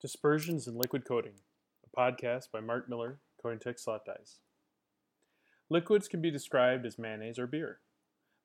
[0.00, 1.34] Dispersions in Liquid Coating,
[1.84, 3.18] a podcast by Mark Miller,
[3.60, 4.38] Tech Slot Dies.
[5.68, 7.80] Liquids can be described as mayonnaise or beer.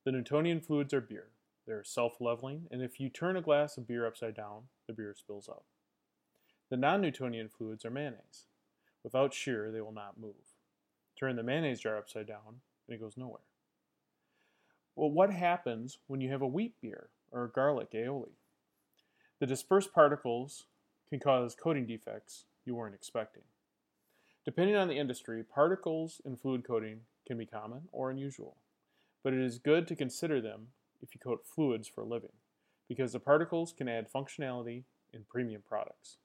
[0.03, 1.27] The Newtonian fluids are beer.
[1.65, 5.15] They're self leveling, and if you turn a glass of beer upside down, the beer
[5.17, 5.63] spills out.
[6.69, 8.47] The non Newtonian fluids are mayonnaise.
[9.01, 10.57] Without shear, they will not move.
[11.17, 13.47] Turn the mayonnaise jar upside down, and it goes nowhere.
[14.93, 18.33] Well, what happens when you have a wheat beer or a garlic aioli?
[19.39, 20.65] The dispersed particles
[21.09, 23.43] can cause coating defects you weren't expecting.
[24.43, 28.57] Depending on the industry, particles in fluid coating can be common or unusual,
[29.23, 30.67] but it is good to consider them
[31.01, 32.33] if you coat fluids for a living,
[32.87, 36.17] because the particles can add functionality in premium products.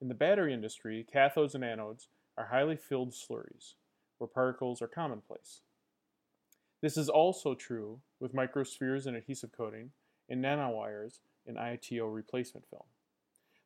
[0.00, 2.06] In the battery industry, cathodes and anodes
[2.38, 3.74] are highly filled slurries,
[4.18, 5.62] where particles are commonplace.
[6.80, 9.90] This is also true with microspheres in adhesive coating
[10.28, 12.84] and nanowires in ITO replacement film.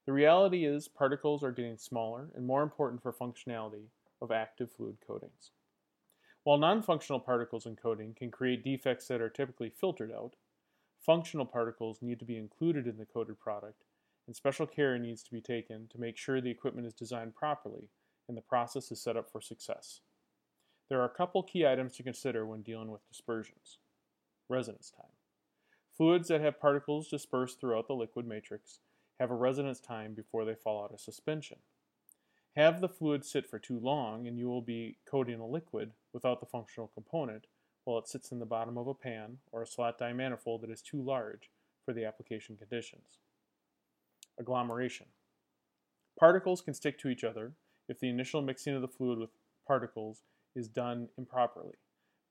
[0.07, 3.87] The reality is particles are getting smaller and more important for functionality
[4.21, 5.51] of active fluid coatings.
[6.43, 10.35] While non-functional particles in coating can create defects that are typically filtered out,
[11.01, 13.85] functional particles need to be included in the coated product
[14.27, 17.89] and special care needs to be taken to make sure the equipment is designed properly
[18.29, 20.01] and the process is set up for success.
[20.89, 23.79] There are a couple key items to consider when dealing with dispersions.
[24.49, 25.07] Residence time.
[25.97, 28.81] Fluids that have particles dispersed throughout the liquid matrix
[29.21, 31.59] have a residence time before they fall out of suspension.
[32.57, 36.41] Have the fluid sit for too long and you will be coating a liquid without
[36.41, 37.47] the functional component
[37.85, 40.71] while it sits in the bottom of a pan or a slot die manifold that
[40.71, 41.51] is too large
[41.85, 43.19] for the application conditions.
[44.39, 45.07] Agglomeration.
[46.19, 47.53] Particles can stick to each other
[47.89, 49.31] if the initial mixing of the fluid with
[49.67, 50.23] particles
[50.55, 51.75] is done improperly,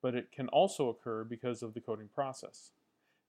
[0.02, 2.72] but it can also occur because of the coating process.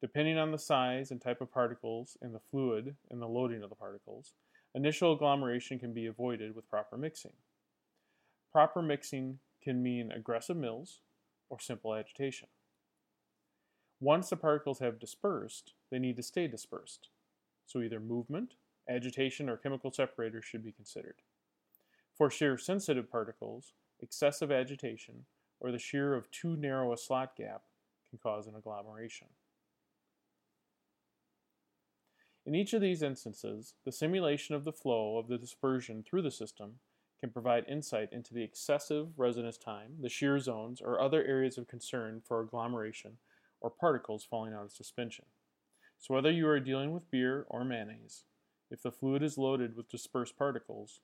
[0.01, 3.71] Depending on the size and type of particles in the fluid and the loading of
[3.71, 4.35] the particles,
[4.75, 7.33] initial agglomeration can be avoided with proper mixing.
[8.53, 11.01] Proper mixing can mean aggressive mills
[11.49, 12.49] or simple agitation.
[14.01, 17.09] Once the particles have dispersed, they need to stay dispersed.
[17.65, 18.55] So either movement,
[18.89, 21.23] agitation, or chemical separators should be considered.
[22.15, 25.25] For shear sensitive particles, excessive agitation
[25.61, 27.63] or the shear of too narrow a slot gap
[28.11, 29.29] can cause an agglomeration.
[32.47, 36.31] In each of these instances, the simulation of the flow of the dispersion through the
[36.31, 36.75] system
[37.19, 41.69] can provide insight into the excessive residence time, the shear zones, or other areas of
[41.69, 43.17] concern for agglomeration
[43.63, 45.25] or particles falling out of suspension.
[45.97, 48.25] So whether you are dealing with beer or mayonnaise,
[48.71, 51.01] if the fluid is loaded with dispersed particles,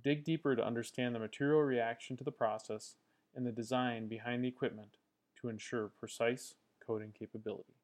[0.00, 2.94] dig deeper to understand the material reaction to the process
[3.34, 4.96] and the design behind the equipment
[5.40, 6.54] to ensure precise
[6.86, 7.77] coating capability.